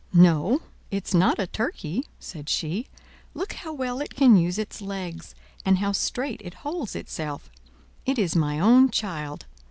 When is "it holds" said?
6.43-6.95